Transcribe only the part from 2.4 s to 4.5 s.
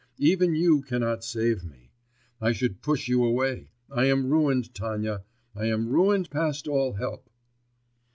I should push you away, I am